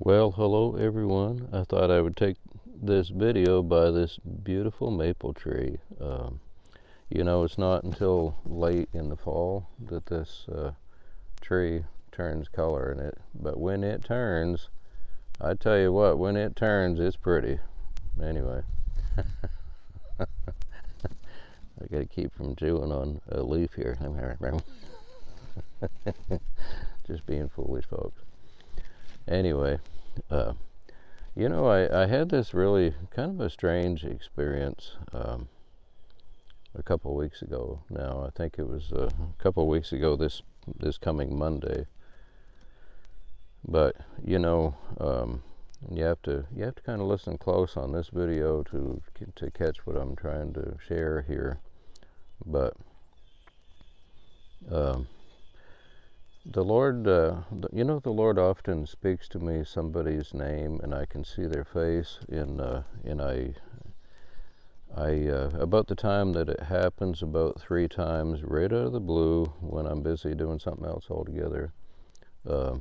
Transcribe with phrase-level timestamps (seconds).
[0.00, 1.48] Well, hello everyone.
[1.52, 5.78] I thought I would take this video by this beautiful maple tree.
[6.00, 6.38] Um,
[7.10, 10.70] you know, it's not until late in the fall that this uh,
[11.40, 11.82] tree
[12.12, 14.68] turns color in it, but when it turns,
[15.40, 17.58] I tell you what, when it turns, it's pretty.
[18.22, 18.62] Anyway,
[20.20, 20.26] I
[21.90, 23.98] gotta keep from chewing on a leaf here.
[27.04, 28.22] Just being foolish, folks
[29.28, 29.78] anyway,
[30.30, 30.52] uh,
[31.34, 35.48] you know, I, I had this really kind of a strange experience um,
[36.74, 37.80] a couple weeks ago.
[37.88, 40.16] Now, I think it was uh, a couple weeks ago.
[40.16, 40.42] This
[40.78, 41.86] this coming Monday.
[43.66, 45.42] But you know, um,
[45.90, 49.00] you have to you have to kind of listen close on this video to
[49.36, 51.58] to catch what I'm trying to share here.
[52.44, 52.74] But
[54.70, 55.08] um,
[56.44, 57.42] the Lord, uh,
[57.72, 61.64] you know, the Lord often speaks to me somebody's name, and I can see their
[61.64, 62.18] face.
[62.28, 63.54] In uh, in I,
[64.96, 69.00] I uh, about the time that it happens, about three times, right out of the
[69.00, 71.72] blue, when I'm busy doing something else altogether.
[72.48, 72.78] Uh,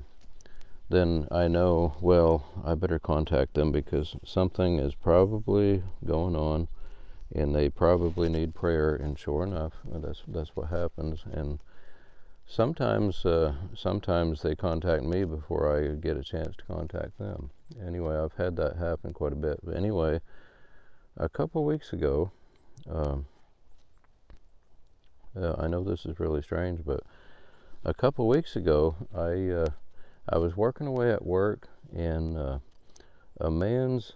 [0.90, 6.70] then I know, well, I better contact them because something is probably going on,
[7.36, 8.96] and they probably need prayer.
[8.96, 11.26] And sure enough, that's that's what happens.
[11.30, 11.60] And
[12.50, 17.52] Sometimes, uh, sometimes they contact me before I get a chance to contact them.
[17.86, 19.60] Anyway, I've had that happen quite a bit.
[19.62, 20.22] But anyway,
[21.18, 22.32] a couple weeks ago,
[22.90, 23.26] um,
[25.36, 27.02] uh, I know this is really strange, but
[27.84, 29.70] a couple weeks ago, I uh,
[30.30, 32.60] I was working away at work, and uh,
[33.42, 34.14] a man's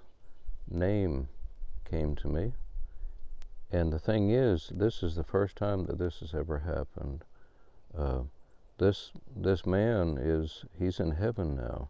[0.69, 1.27] name
[1.89, 2.53] came to me.
[3.71, 7.25] And the thing is, this is the first time that this has ever happened.
[7.97, 8.21] Uh,
[8.77, 11.89] this this man is he's in heaven now.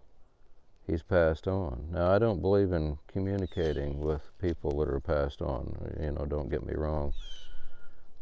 [0.85, 1.87] He's passed on.
[1.91, 5.93] Now I don't believe in communicating with people that are passed on.
[5.99, 7.13] You know, don't get me wrong.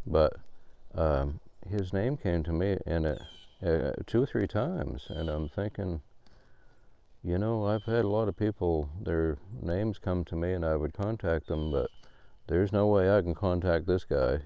[0.05, 0.33] But
[0.93, 3.21] um, his name came to me and it,
[3.65, 6.01] uh, two or three times, and I'm thinking,
[7.23, 10.75] you know, I've had a lot of people their names come to me, and I
[10.75, 11.89] would contact them, but
[12.47, 14.39] there's no way I can contact this guy.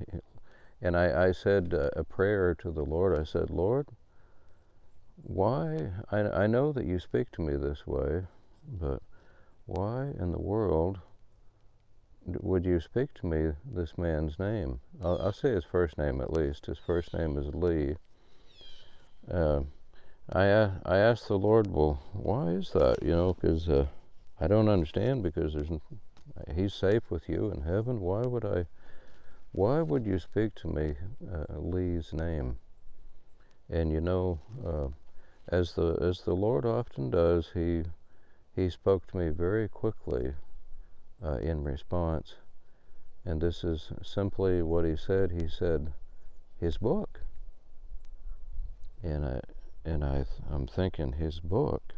[0.84, 3.18] And I, I said uh, a prayer to the Lord.
[3.18, 3.88] I said, Lord,
[5.16, 5.92] why?
[6.12, 8.24] I, I know that you speak to me this way,
[8.68, 9.02] but
[9.66, 11.00] why in the world
[12.26, 14.82] would you speak to me this man's name?
[15.02, 16.66] I'll, I'll say his first name at least.
[16.66, 17.96] His first name is Lee.
[19.32, 19.62] Uh,
[20.34, 22.98] I uh, I asked the Lord, well, why is that?
[23.02, 23.88] You know, because uh,
[24.40, 25.24] I don't understand.
[25.24, 25.70] Because there's
[26.54, 28.02] he's safe with you in heaven.
[28.02, 28.66] Why would I?
[29.54, 30.96] Why would you speak to me
[31.32, 32.58] uh, Lee's name?
[33.70, 34.88] And you know, uh,
[35.48, 37.84] as the as the Lord often does, he
[38.56, 40.34] he spoke to me very quickly
[41.24, 42.34] uh, in response.
[43.26, 45.32] And this is simply what he said.
[45.32, 45.94] He said,
[46.60, 47.22] "His book."
[49.04, 49.40] And I
[49.86, 51.94] and I I'm thinking his book.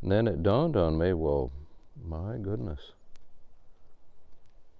[0.00, 1.52] And then it dawned on me, well,
[2.02, 2.92] my goodness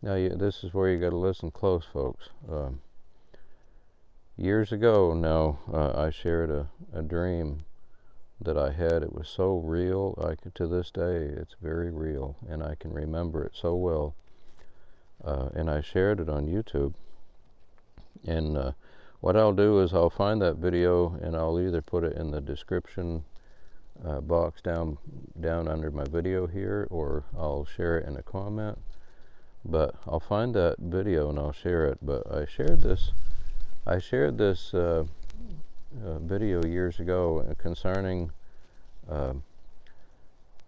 [0.02, 2.30] now, you, this is where you got to listen close, folks.
[2.50, 2.80] Um,
[4.36, 7.60] years ago, now uh, I shared a, a dream
[8.40, 9.04] that I had.
[9.04, 10.18] It was so real.
[10.20, 14.16] I could, to this day, it's very real, and I can remember it so well.
[15.24, 16.94] Uh, and I shared it on YouTube.
[18.26, 18.72] And uh,
[19.20, 22.40] what I'll do is I'll find that video and I'll either put it in the
[22.40, 23.22] description
[24.04, 24.98] uh, box down
[25.40, 28.78] down under my video here, or I'll share it in a comment
[29.64, 31.98] but I'll find that video and I'll share it.
[32.02, 33.12] But I shared this,
[33.86, 35.04] I shared this uh,
[36.04, 38.32] uh, video years ago concerning
[39.08, 39.34] uh,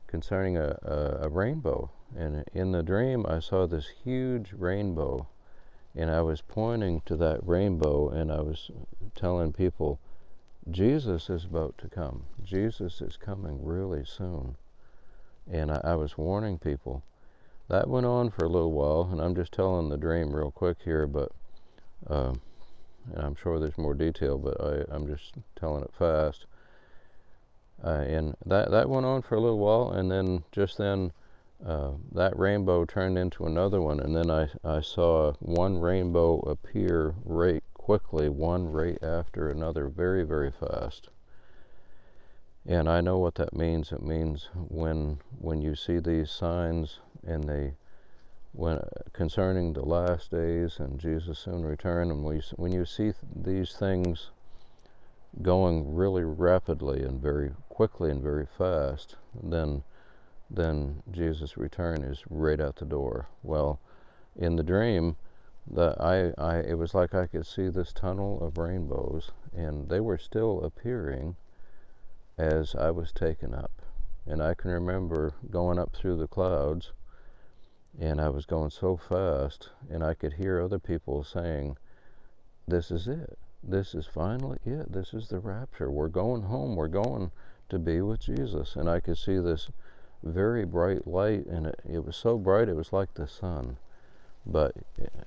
[0.07, 1.91] concerning a, a, a, rainbow.
[2.17, 5.27] And in the dream, I saw this huge rainbow,
[5.97, 8.71] and I was pointing to that rainbow, and I was
[9.17, 9.99] telling people,
[10.71, 12.27] Jesus is about to come.
[12.45, 14.57] Jesus is coming really soon.
[15.51, 17.03] And I, I was warning people
[17.69, 20.79] that went on for a little while, and I'm just telling the dream real quick
[20.85, 21.33] here, but
[22.09, 22.35] uh,
[23.13, 26.47] and I'm sure there's more detail, but I, I'm just telling it fast.
[27.83, 31.13] Uh, and that that went on for a little while, and then just then
[31.67, 37.15] uh, that rainbow turned into another one, and then I, I saw one rainbow appear
[37.25, 41.09] right quickly, one right after another, very very fast.
[42.67, 43.93] And I know what that means.
[43.93, 47.75] It means when when you see these signs and they
[48.53, 48.81] when
[49.13, 53.73] concerning the last days and Jesus soon return, and we, when you see th- these
[53.73, 54.31] things
[55.43, 59.83] going really rapidly and very quickly and very fast, then
[60.49, 63.29] then Jesus' return is right out the door.
[63.43, 63.81] Well,
[64.37, 65.17] in the dream,
[65.67, 70.01] the, I, I, it was like I could see this tunnel of rainbows, and they
[70.01, 71.37] were still appearing
[72.37, 73.83] as I was taken up.
[74.27, 76.93] And I can remember going up through the clouds,
[78.01, 81.77] and I was going so fast, and I could hear other people saying,
[82.67, 83.39] This is it.
[83.63, 84.93] This is finally it.
[84.93, 85.91] This is the rapture.
[85.91, 86.77] We're going home.
[86.77, 87.31] We're going
[87.69, 88.77] to be with Jesus.
[88.77, 89.71] And I could see this
[90.23, 93.79] very bright light, and it, it was so bright it was like the sun.
[94.47, 94.75] But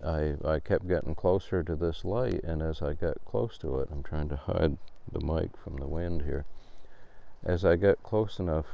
[0.04, 3.90] I, I kept getting closer to this light, and as I got close to it,
[3.92, 4.78] I'm trying to hide
[5.12, 6.46] the mic from the wind here.
[7.44, 8.66] As I got close enough,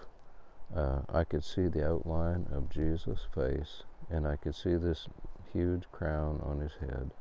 [0.76, 5.08] uh, I could see the outline of Jesus' face, and I could see this
[5.52, 7.12] huge crown on his head.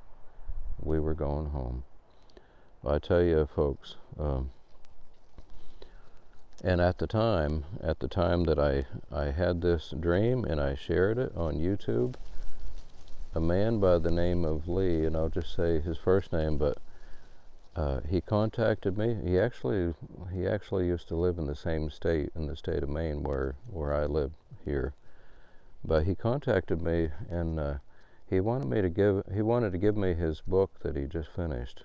[0.81, 1.85] We were going home.
[2.87, 4.51] I tell you, folks, um,
[6.65, 10.75] and at the time, at the time that I, I had this dream and I
[10.75, 12.15] shared it on YouTube,
[13.35, 16.79] a man by the name of Lee, and I'll just say his first name, but
[17.75, 19.17] uh, he contacted me.
[19.25, 19.95] He actually
[20.33, 23.57] he actually used to live in the same state in the state of Maine where
[23.67, 24.33] where I live
[24.65, 24.95] here,
[25.85, 27.75] but he contacted me and uh,
[28.29, 31.31] he wanted me to give he wanted to give me his book that he just
[31.31, 31.85] finished,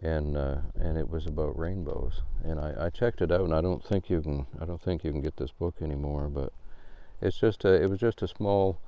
[0.00, 2.22] and uh, and it was about rainbows.
[2.44, 5.04] And I, I checked it out, and I don't think you can I don't think
[5.04, 6.52] you can get this book anymore, but
[7.20, 8.80] it's just a, it was just a small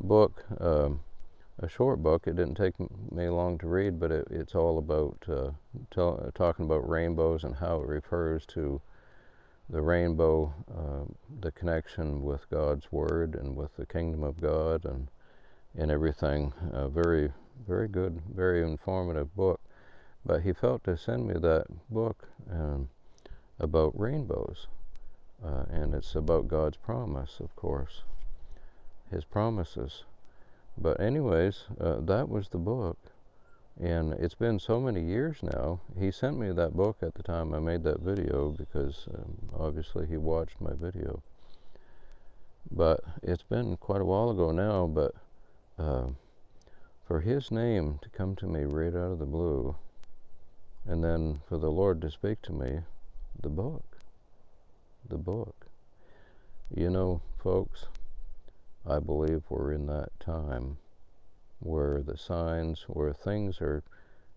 [0.00, 0.44] book.
[0.60, 1.00] Um,
[1.60, 2.26] a short book.
[2.26, 2.74] It didn't take
[3.12, 5.50] me long to read, but it, it's all about uh,
[6.34, 8.80] talking about rainbows and how it refers to
[9.68, 15.08] the rainbow, uh, the connection with God's Word and with the kingdom of God and
[15.76, 16.52] and everything.
[16.72, 17.30] A very,
[17.66, 19.60] very good, very informative book.
[20.24, 22.88] But he felt to send me that book um,
[23.58, 24.66] about rainbows,
[25.44, 28.02] uh, and it's about God's promise, of course,
[29.10, 30.04] His promises.
[30.80, 32.98] But anyways, uh, that was the book.
[33.80, 35.80] And it's been so many years now.
[35.98, 40.06] He sent me that book at the time I made that video because um, obviously
[40.06, 41.22] he watched my video.
[42.70, 45.14] But it's been quite a while ago now, but
[45.78, 46.08] uh,
[47.06, 49.76] for his name to come to me right out of the blue,
[50.84, 52.80] and then for the Lord to speak to me,
[53.40, 53.98] the book,
[55.08, 55.66] the book.
[56.74, 57.86] You know, folks,
[58.86, 60.78] I believe we're in that time
[61.60, 63.82] where the signs, where things are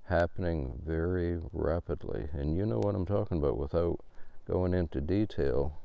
[0.06, 2.28] happening very rapidly.
[2.34, 4.00] And you know what I'm talking about without
[4.48, 5.78] going into detail.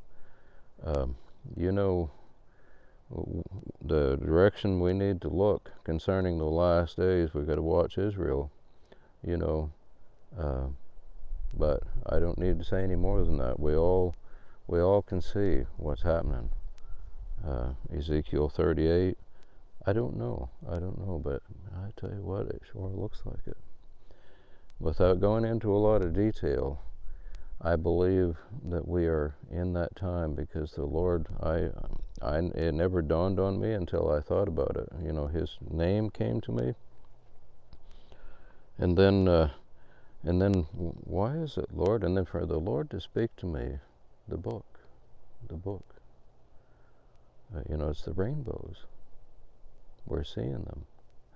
[0.83, 1.17] Um,
[1.57, 2.11] you know
[3.81, 7.33] the direction we need to look concerning the last days.
[7.33, 8.51] We've got to watch Israel,
[9.25, 9.71] you know.
[10.37, 10.67] Uh,
[11.57, 13.61] but I don't need to say any more than that.
[13.61, 14.17] We all,
[14.67, 16.51] we all can see what's happening
[17.45, 19.17] uh, Ezekiel 38.
[19.87, 20.51] I don't know.
[20.69, 21.43] I don't know, but
[21.75, 23.57] I tell you what, it sure looks like it.
[24.79, 26.83] Without going into a lot of detail,
[27.61, 28.37] I believe
[28.69, 31.71] that we are in that time because the Lord, I,
[32.21, 34.89] I, it never dawned on me until I thought about it.
[35.03, 36.75] You know, His name came to me,
[38.79, 39.51] and then, uh,
[40.23, 42.05] and then, why is it, Lord?
[42.05, 43.79] And then for the Lord to speak to me,
[44.29, 44.67] the book,
[45.49, 45.96] the book.
[47.55, 48.85] Uh, you know, it's the rainbows.
[50.05, 50.87] We're seeing them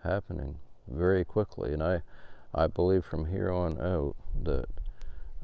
[0.03, 2.03] happening very quickly, and I,
[2.55, 4.67] I believe from here on out that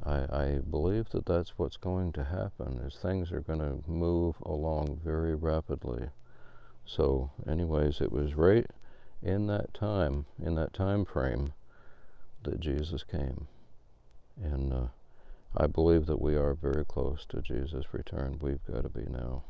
[0.05, 2.81] I, I believe that that's what's going to happen.
[2.87, 6.11] Is things are going to move along very rapidly.
[6.85, 8.67] So, anyways, it was right
[9.23, 11.53] in that time, in that time frame,
[12.45, 13.49] that Jesus came,
[14.41, 14.87] and uh,
[15.57, 18.39] I believe that we are very close to Jesus' return.
[18.41, 19.43] We've got to be now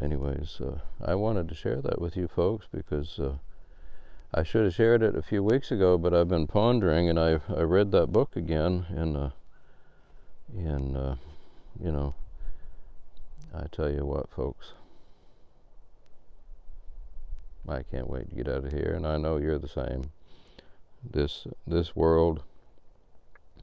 [0.00, 3.34] anyways, uh, I wanted to share that with you folks because uh,
[4.34, 7.40] I should have shared it a few weeks ago, but I've been pondering and I
[7.48, 9.30] I read that book again and uh,
[10.56, 11.14] and uh,
[11.82, 12.14] you know
[13.54, 14.72] I tell you what, folks.
[17.68, 20.10] I can't wait to get out of here, and I know you're the same.
[21.02, 22.42] This this world,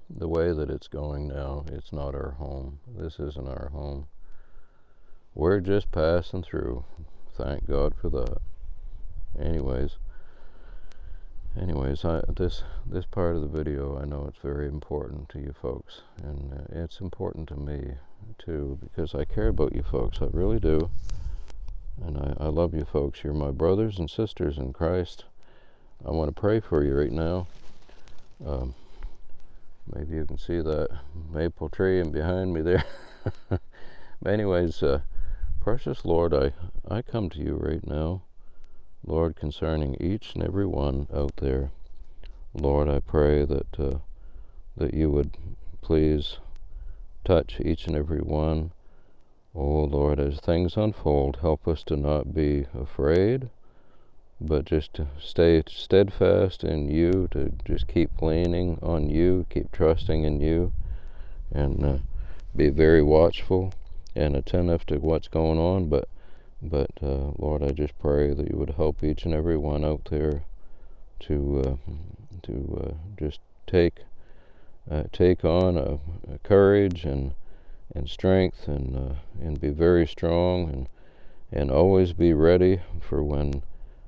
[0.09, 2.79] the way that it's going now, it's not our home.
[2.87, 4.07] This isn't our home.
[5.35, 6.85] We're just passing through.
[7.37, 8.37] Thank God for that.
[9.37, 9.97] Anyways,
[11.61, 15.53] anyways, I, this this part of the video, I know it's very important to you
[15.61, 17.95] folks, and uh, it's important to me
[18.37, 20.19] too because I care about you folks.
[20.21, 20.89] I really do,
[22.01, 23.21] and I, I love you folks.
[23.21, 25.25] You're my brothers and sisters in Christ.
[26.05, 27.47] I want to pray for you right now.
[28.47, 28.73] Um,
[29.93, 30.87] maybe you can see that
[31.29, 32.85] maple tree and behind me there.
[33.49, 33.59] but
[34.25, 34.81] anyways.
[34.81, 35.01] Uh,
[35.65, 36.53] precious Lord, I,
[36.87, 38.21] I come to you right now,
[39.03, 41.71] Lord, concerning each and every one out there.
[42.53, 43.97] Lord, I pray that uh,
[44.77, 45.35] that you would
[45.81, 46.37] please
[47.23, 48.73] touch each and every one.
[49.55, 53.49] Oh Lord, as things unfold, help us to not be afraid,
[54.39, 60.25] but just to stay steadfast in you, to just keep leaning on you, keep trusting
[60.25, 60.73] in you,
[61.51, 61.97] and uh,
[62.55, 63.73] be very watchful
[64.15, 65.89] and attentive to what's going on.
[65.89, 66.07] But,
[66.61, 70.05] but uh, Lord, I just pray that you would help each and every one out
[70.09, 70.45] there
[71.21, 71.91] to uh,
[72.43, 73.99] to uh, just take
[74.89, 75.99] uh, take on a,
[76.31, 77.33] a, courage and
[77.93, 80.89] and strength and uh, and be very strong and
[81.51, 83.63] and always be ready for when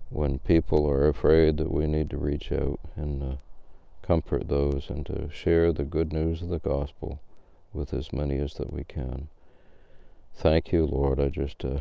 [0.10, 3.36] when people are afraid that we need to reach out and uh,
[4.02, 7.20] comfort those and to share the good news of the gospel
[7.74, 9.28] with as many as that we can.
[10.38, 11.20] Thank you, Lord.
[11.20, 11.80] I just, uh,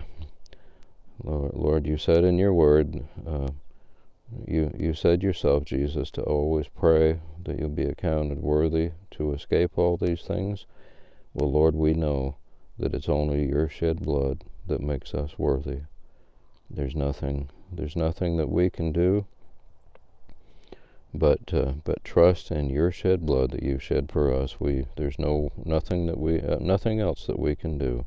[1.22, 3.48] Lord, Lord, you said in your word, uh,
[4.46, 9.76] you you said yourself, Jesus, to always pray that you'll be accounted worthy to escape
[9.76, 10.64] all these things.
[11.34, 12.36] Well, Lord, we know
[12.78, 15.80] that it's only your shed blood that makes us worthy.
[16.70, 19.26] There's nothing there's nothing that we can do
[21.12, 24.58] but uh, but trust in your shed blood that you shed for us.
[24.58, 28.06] We there's no nothing that we uh, nothing else that we can do.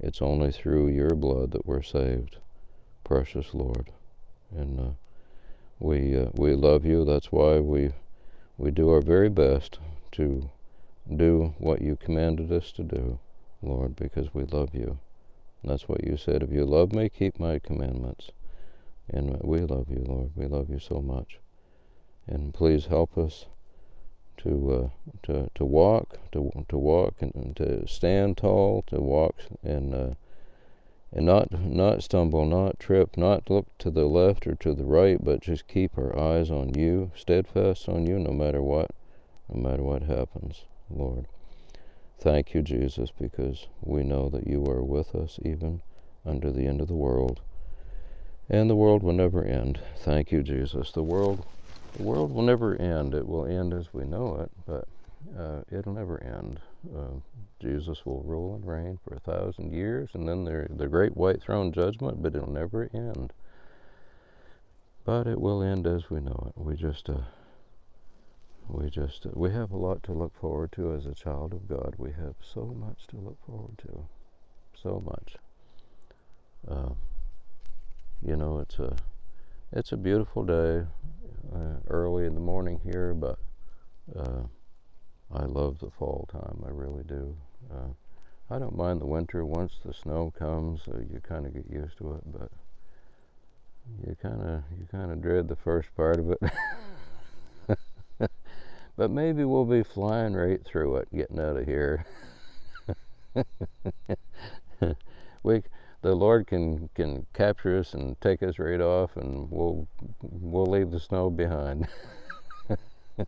[0.00, 2.36] It's only through your blood that we're saved,
[3.04, 3.90] precious Lord,
[4.54, 4.90] and uh,
[5.80, 7.04] we uh, we love you.
[7.04, 7.90] That's why we
[8.56, 9.78] we do our very best
[10.12, 10.50] to
[11.16, 13.18] do what you commanded us to do,
[13.62, 14.98] Lord, because we love you.
[15.62, 16.42] And that's what you said.
[16.42, 18.30] If you love me, keep my commandments.
[19.10, 20.32] And we love you, Lord.
[20.36, 21.38] We love you so much.
[22.26, 23.46] And please help us
[24.38, 24.88] to uh,
[25.24, 30.14] to to walk, to to walk, and, to stand tall, to walk, and uh,
[31.12, 35.22] and not not stumble, not trip, not look to the left or to the right,
[35.22, 38.90] but just keep our eyes on you, steadfast on you, no matter what,
[39.48, 41.26] no matter what happens, Lord.
[42.20, 45.82] Thank you, Jesus, because we know that you are with us even
[46.26, 47.40] under the end of the world
[48.48, 49.78] and the world will never end.
[49.98, 50.90] Thank you, Jesus.
[50.90, 51.44] The world,
[51.94, 53.14] the world will never end.
[53.14, 54.88] It will end as we know it, but
[55.38, 56.60] uh, it'll never end.
[56.94, 57.20] Uh,
[57.60, 61.42] Jesus will rule and reign for a thousand years, and then there the great white
[61.42, 63.32] throne judgment, but it'll never end.
[65.04, 66.60] But it will end as we know it.
[66.60, 67.22] We just, uh,
[68.68, 71.66] we just, uh, we have a lot to look forward to as a child of
[71.68, 71.94] God.
[71.96, 74.06] We have so much to look forward to,
[74.80, 75.36] so much.
[76.68, 76.90] Uh,
[78.22, 78.96] you know, it's a
[79.72, 80.86] it's a beautiful day,
[81.54, 83.38] uh, early in the morning here, but
[84.16, 84.42] uh,
[85.32, 86.62] I love the fall time.
[86.66, 87.36] I really do.
[87.70, 87.88] Uh,
[88.50, 90.80] I don't mind the winter once the snow comes.
[90.86, 92.50] You kind of get used to it, but
[94.06, 96.40] you kind of you kind of dread the first part of it.
[98.96, 102.06] but maybe we'll be flying right through it, getting out of here.
[105.42, 105.62] we
[106.02, 109.88] the Lord can can capture us and take us right off, and we'll
[110.22, 111.88] we'll leave the snow behind.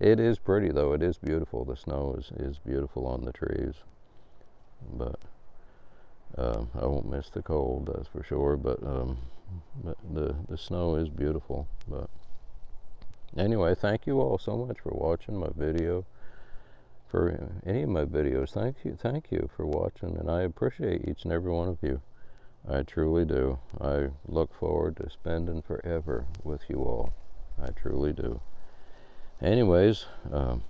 [0.00, 0.92] it is pretty though.
[0.92, 1.64] It is beautiful.
[1.64, 3.74] The snow is is beautiful on the trees,
[4.92, 5.20] but
[6.36, 7.90] uh, I won't miss the cold.
[7.94, 8.56] That's for sure.
[8.56, 9.18] But um,
[9.84, 11.68] but the the snow is beautiful.
[11.88, 12.10] But
[13.36, 16.04] anyway, thank you all so much for watching my video
[17.10, 18.50] for any of my videos.
[18.50, 22.00] Thank you, thank you for watching, and I appreciate each and every one of you.
[22.68, 23.58] I truly do.
[23.80, 27.12] I look forward to spending forever with you all.
[27.60, 28.40] I truly do.
[29.42, 30.62] Anyways, um,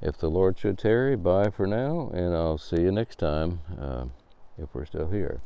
[0.00, 4.06] if the Lord should tarry, bye for now, and I'll see you next time uh,
[4.56, 5.40] if we're still here.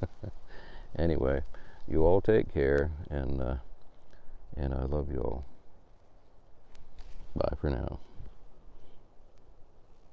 [0.98, 1.42] anyway,
[1.88, 3.56] you all take care, and uh,
[4.56, 5.44] and I love you all.
[7.34, 7.98] Bye for now.